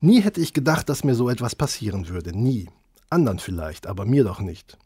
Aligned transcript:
Nie 0.00 0.20
hätte 0.20 0.40
ich 0.40 0.52
gedacht, 0.52 0.88
dass 0.88 1.02
mir 1.02 1.14
so 1.14 1.28
etwas 1.28 1.56
passieren 1.56 2.08
würde. 2.08 2.36
Nie. 2.36 2.68
Andern 3.10 3.38
vielleicht, 3.38 3.86
aber 3.86 4.04
mir 4.04 4.22
doch 4.22 4.40
nicht. 4.40 4.78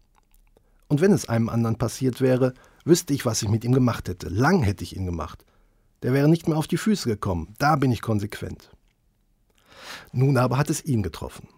Und 0.89 1.01
wenn 1.01 1.13
es 1.13 1.29
einem 1.29 1.49
anderen 1.49 1.77
passiert 1.77 2.21
wäre, 2.21 2.55
wüsste 2.85 3.13
ich, 3.13 3.27
was 3.27 3.43
ich 3.43 3.49
mit 3.49 3.65
ihm 3.65 3.73
gemacht 3.73 4.09
hätte. 4.09 4.29
Lang 4.29 4.63
hätte 4.63 4.85
ich 4.85 4.97
ihn 4.97 5.07
gemacht. 5.07 5.45
Der 6.03 6.13
wäre 6.13 6.29
nicht 6.29 6.49
mehr 6.49 6.57
auf 6.57 6.67
die 6.67 6.79
Füße 6.79 7.09
gekommen. 7.09 7.55
Da 7.59 7.77
bin 7.77 7.93
ich 7.93 8.01
konsequent. 8.01 8.71
Nun 10.13 10.37
aber 10.39 10.57
hat 10.57 10.71
es 10.71 10.85
ihn 10.85 11.03
getroffen. 11.03 11.49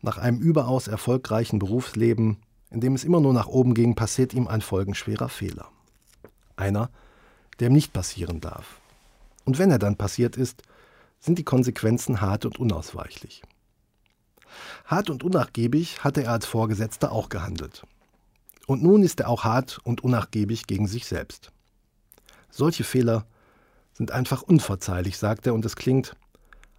Nach 0.00 0.18
einem 0.18 0.38
überaus 0.38 0.88
erfolgreichen 0.88 1.58
Berufsleben, 1.58 2.38
in 2.70 2.80
dem 2.80 2.94
es 2.94 3.04
immer 3.04 3.20
nur 3.20 3.32
nach 3.32 3.48
oben 3.48 3.74
ging, 3.74 3.94
passiert 3.94 4.32
ihm 4.32 4.48
ein 4.48 4.60
folgenschwerer 4.60 5.28
Fehler. 5.28 5.68
Einer, 6.56 6.90
der 7.60 7.68
ihm 7.68 7.74
nicht 7.74 7.92
passieren 7.92 8.40
darf. 8.40 8.80
Und 9.44 9.58
wenn 9.58 9.70
er 9.70 9.78
dann 9.78 9.96
passiert 9.96 10.36
ist, 10.36 10.62
sind 11.20 11.38
die 11.38 11.44
Konsequenzen 11.44 12.20
hart 12.20 12.44
und 12.44 12.58
unausweichlich. 12.58 13.42
Hart 14.84 15.10
und 15.10 15.22
unnachgiebig 15.22 16.02
hatte 16.04 16.24
er 16.24 16.32
als 16.32 16.46
Vorgesetzter 16.46 17.12
auch 17.12 17.28
gehandelt. 17.28 17.84
Und 18.66 18.82
nun 18.82 19.02
ist 19.02 19.20
er 19.20 19.28
auch 19.28 19.44
hart 19.44 19.78
und 19.84 20.02
unnachgiebig 20.02 20.66
gegen 20.66 20.86
sich 20.86 21.06
selbst. 21.06 21.52
Solche 22.50 22.84
Fehler 22.84 23.26
sind 23.92 24.10
einfach 24.10 24.42
unverzeihlich, 24.42 25.18
sagt 25.18 25.46
er, 25.46 25.54
und 25.54 25.64
es 25.64 25.76
klingt, 25.76 26.16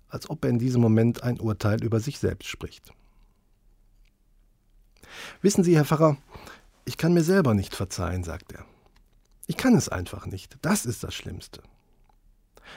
als 0.08 0.30
ob 0.30 0.44
er 0.44 0.50
in 0.50 0.60
diesem 0.60 0.82
Moment 0.82 1.24
ein 1.24 1.40
Urteil 1.40 1.84
über 1.84 2.00
sich 2.00 2.20
selbst 2.20 2.48
spricht. 2.48 2.94
Wissen 5.42 5.64
Sie, 5.64 5.76
Herr 5.76 5.86
Pfarrer, 5.86 6.18
ich 6.86 6.98
kann 6.98 7.14
mir 7.14 7.24
selber 7.24 7.54
nicht 7.54 7.76
verzeihen, 7.76 8.24
sagt 8.24 8.54
er. 8.54 8.66
Ich 9.48 9.58
kann 9.58 9.76
es 9.76 9.90
einfach 9.90 10.26
nicht. 10.26 10.58
Das 10.62 10.86
ist 10.86 11.04
das 11.04 11.14
Schlimmste. 11.14 11.62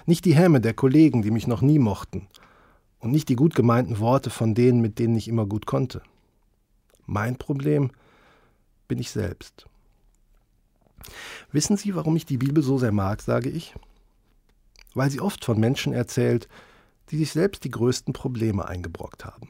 Nicht 0.06 0.24
die 0.24 0.34
Häme 0.34 0.60
der 0.60 0.74
Kollegen, 0.74 1.22
die 1.22 1.30
mich 1.30 1.46
noch 1.46 1.60
nie 1.60 1.78
mochten, 1.78 2.28
und 2.98 3.10
nicht 3.10 3.28
die 3.28 3.36
gut 3.36 3.54
gemeinten 3.54 3.98
Worte 3.98 4.30
von 4.30 4.54
denen, 4.54 4.80
mit 4.80 4.98
denen 4.98 5.16
ich 5.16 5.28
immer 5.28 5.46
gut 5.46 5.66
konnte. 5.66 6.02
Mein 7.06 7.36
Problem 7.36 7.90
bin 8.88 8.98
ich 8.98 9.10
selbst. 9.10 9.66
Wissen 11.50 11.76
Sie, 11.76 11.94
warum 11.94 12.14
ich 12.16 12.26
die 12.26 12.38
Bibel 12.38 12.62
so 12.62 12.78
sehr 12.78 12.92
mag, 12.92 13.22
sage 13.22 13.50
ich? 13.50 13.74
Weil 14.94 15.10
sie 15.10 15.20
oft 15.20 15.44
von 15.44 15.58
Menschen 15.58 15.92
erzählt, 15.92 16.48
die 17.10 17.18
sich 17.18 17.32
selbst 17.32 17.64
die 17.64 17.70
größten 17.70 18.12
Probleme 18.12 18.66
eingebrockt 18.66 19.24
haben. 19.24 19.48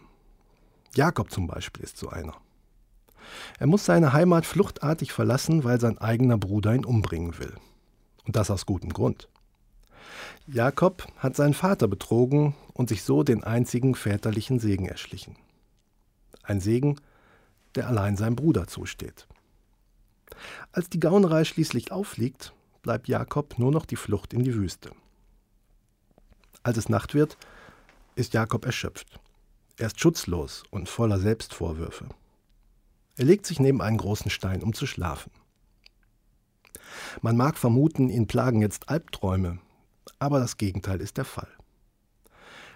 Jakob 0.94 1.30
zum 1.30 1.46
Beispiel 1.46 1.84
ist 1.84 1.96
so 1.96 2.08
einer. 2.08 2.34
Er 3.58 3.66
muss 3.66 3.84
seine 3.84 4.12
Heimat 4.12 4.46
fluchtartig 4.46 5.12
verlassen, 5.12 5.64
weil 5.64 5.80
sein 5.80 5.98
eigener 5.98 6.38
Bruder 6.38 6.74
ihn 6.74 6.84
umbringen 6.84 7.38
will. 7.38 7.54
Und 8.24 8.36
das 8.36 8.50
aus 8.50 8.66
gutem 8.66 8.92
Grund. 8.92 9.28
Jakob 10.48 11.06
hat 11.18 11.36
seinen 11.36 11.54
Vater 11.54 11.86
betrogen 11.86 12.54
und 12.72 12.88
sich 12.88 13.04
so 13.04 13.22
den 13.22 13.44
einzigen 13.44 13.94
väterlichen 13.94 14.58
Segen 14.58 14.86
erschlichen. 14.86 15.36
Ein 16.42 16.60
Segen, 16.60 17.00
der 17.76 17.86
allein 17.86 18.16
seinem 18.16 18.34
Bruder 18.34 18.66
zusteht. 18.66 19.28
Als 20.72 20.90
die 20.90 20.98
Gaunerei 20.98 21.44
schließlich 21.44 21.92
auffliegt, 21.92 22.52
bleibt 22.82 23.06
Jakob 23.06 23.58
nur 23.58 23.70
noch 23.70 23.86
die 23.86 23.96
Flucht 23.96 24.32
in 24.32 24.42
die 24.42 24.54
Wüste. 24.54 24.90
Als 26.64 26.76
es 26.76 26.88
Nacht 26.88 27.14
wird, 27.14 27.36
ist 28.16 28.34
Jakob 28.34 28.66
erschöpft. 28.66 29.20
Er 29.76 29.86
ist 29.86 30.00
schutzlos 30.00 30.64
und 30.70 30.88
voller 30.88 31.20
Selbstvorwürfe. 31.20 32.08
Er 33.16 33.24
legt 33.24 33.46
sich 33.46 33.60
neben 33.60 33.80
einen 33.80 33.98
großen 33.98 34.30
Stein, 34.30 34.62
um 34.62 34.72
zu 34.72 34.86
schlafen. 34.86 35.30
Man 37.20 37.36
mag 37.36 37.56
vermuten, 37.56 38.08
ihn 38.08 38.26
plagen 38.26 38.60
jetzt 38.60 38.88
Albträume, 38.88 39.58
aber 40.18 40.38
das 40.40 40.56
Gegenteil 40.56 41.00
ist 41.00 41.16
der 41.16 41.24
Fall. 41.24 41.48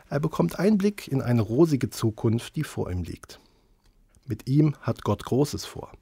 Er 0.08 0.20
bekommt 0.20 0.58
Einblick 0.58 1.08
in 1.08 1.20
eine 1.20 1.42
rosige 1.42 1.90
Zukunft, 1.90 2.56
die 2.56 2.64
vor 2.64 2.90
ihm 2.90 3.02
liegt. 3.02 3.40
Mit 4.26 4.48
ihm 4.48 4.74
hat 4.80 5.02
Gott 5.02 5.24
Großes 5.24 5.64
vor. 5.64 5.92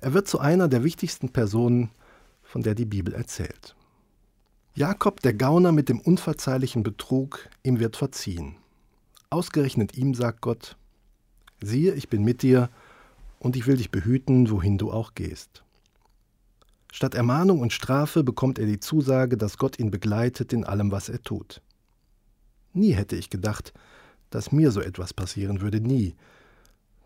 Er 0.00 0.12
wird 0.12 0.28
zu 0.28 0.40
einer 0.40 0.68
der 0.68 0.84
wichtigsten 0.84 1.28
Personen, 1.28 1.90
von 2.42 2.62
der 2.62 2.74
die 2.74 2.84
Bibel 2.84 3.14
erzählt. 3.14 3.76
Jakob, 4.74 5.20
der 5.20 5.34
Gauner 5.34 5.72
mit 5.72 5.88
dem 5.88 6.00
unverzeihlichen 6.00 6.82
Betrug, 6.82 7.48
ihm 7.62 7.80
wird 7.80 7.96
verziehen. 7.96 8.56
Ausgerechnet 9.30 9.96
ihm 9.96 10.14
sagt 10.14 10.40
Gott, 10.42 10.76
siehe, 11.60 11.94
ich 11.94 12.08
bin 12.08 12.24
mit 12.24 12.42
dir 12.42 12.70
und 13.38 13.56
ich 13.56 13.66
will 13.66 13.76
dich 13.76 13.90
behüten, 13.90 14.50
wohin 14.50 14.78
du 14.78 14.92
auch 14.92 15.14
gehst. 15.14 15.64
Statt 16.92 17.14
Ermahnung 17.14 17.60
und 17.60 17.72
Strafe 17.72 18.24
bekommt 18.24 18.58
er 18.58 18.66
die 18.66 18.80
Zusage, 18.80 19.36
dass 19.36 19.58
Gott 19.58 19.78
ihn 19.78 19.90
begleitet 19.90 20.52
in 20.52 20.64
allem, 20.64 20.90
was 20.90 21.08
er 21.08 21.22
tut. 21.22 21.60
Nie 22.72 22.92
hätte 22.92 23.16
ich 23.16 23.30
gedacht, 23.30 23.72
dass 24.30 24.52
mir 24.52 24.70
so 24.70 24.80
etwas 24.80 25.14
passieren 25.14 25.60
würde, 25.60 25.80
nie. 25.80 26.14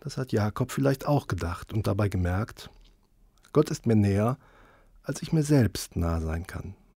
Das 0.00 0.16
hat 0.16 0.32
Jakob 0.32 0.72
vielleicht 0.72 1.06
auch 1.06 1.26
gedacht 1.26 1.72
und 1.72 1.86
dabei 1.86 2.08
gemerkt, 2.08 2.70
Gott 3.52 3.70
ist 3.70 3.86
mir 3.86 3.96
näher, 3.96 4.38
als 5.02 5.22
ich 5.22 5.32
mir 5.32 5.42
selbst 5.42 5.96
nah 5.96 6.20
sein 6.20 6.46
kann. 6.46 6.74